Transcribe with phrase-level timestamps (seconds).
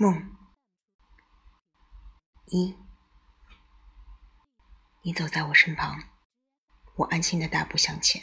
[0.00, 0.36] 梦
[2.46, 2.78] 一，
[5.02, 6.00] 你走在我身旁，
[6.94, 8.22] 我安心的大步向前。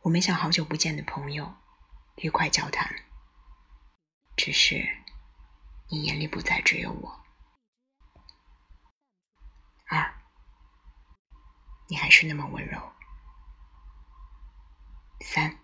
[0.00, 1.54] 我们像好久不见的朋友，
[2.16, 3.04] 愉快交谈。
[4.38, 5.04] 只是
[5.90, 7.24] 你眼里不再只有我。
[9.90, 10.18] 二，
[11.88, 12.80] 你还是那么温柔。
[15.20, 15.58] 三，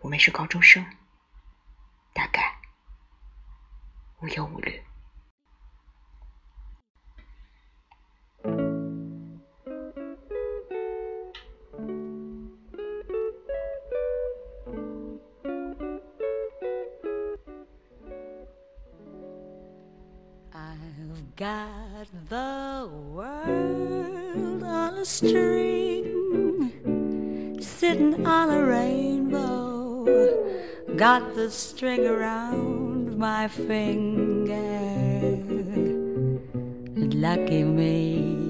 [0.00, 0.84] 我们是高中生，
[20.54, 26.08] I've got the world on a string,
[27.60, 30.06] sitting on a rainbow,
[30.96, 34.54] got the string around my finger.
[36.96, 38.44] Lucky me.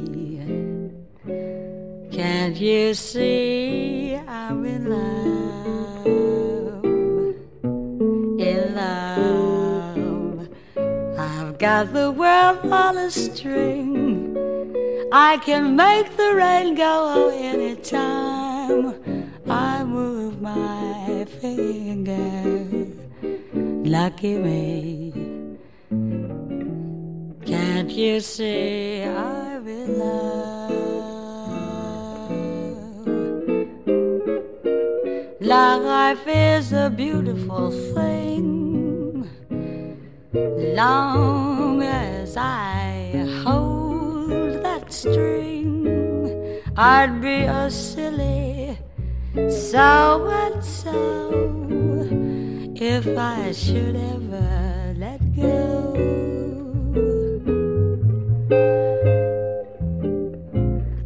[2.11, 6.07] Can't you see I'm in love?
[8.41, 10.49] In love.
[11.19, 14.37] I've got the world on a string.
[15.13, 18.95] I can make the rain go anytime
[19.49, 22.84] I move my finger.
[23.85, 25.13] Lucky me.
[27.45, 30.55] Can't you see I'm in love?
[35.43, 39.29] Life is a beautiful thing.
[40.33, 48.79] Long as I hold that string, I'd be a silly
[49.51, 51.64] so and so
[52.81, 55.95] if I should ever let go.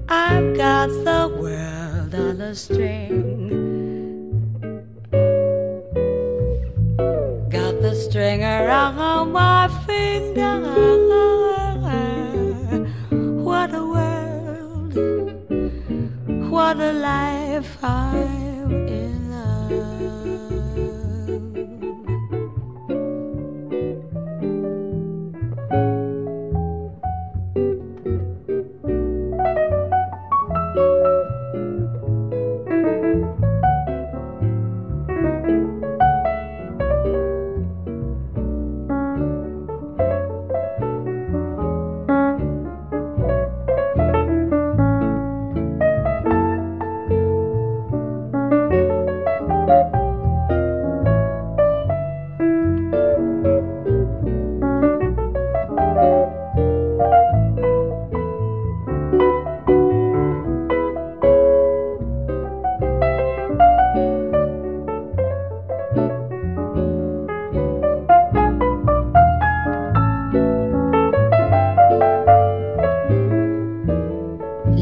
[0.09, 3.57] I've got the world on a string.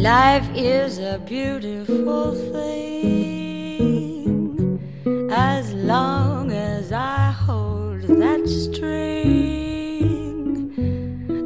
[0.06, 3.59] Life is a beautiful thing
[5.33, 9.11] as long as I hold that string.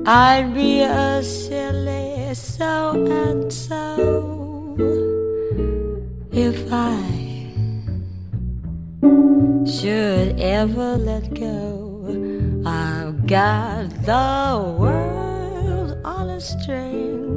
[0.06, 4.76] I'd be a silly so and so
[6.31, 7.00] if I
[9.65, 12.04] should ever let go.
[12.66, 17.29] I've got the world on a string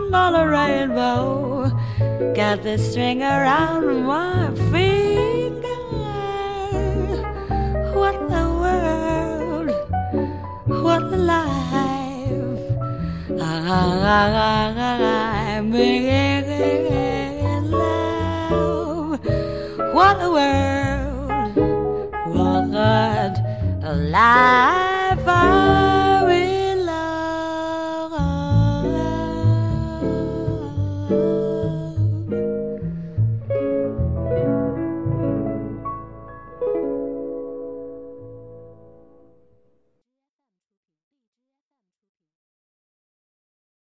[0.00, 1.70] sitting on a rainbow.
[2.34, 5.68] Got the string around my finger.
[7.94, 9.70] What a world,
[10.82, 12.60] what a life.
[15.52, 19.20] I'm in love.
[19.94, 21.30] What a world,
[22.34, 23.34] what
[23.82, 24.79] a life.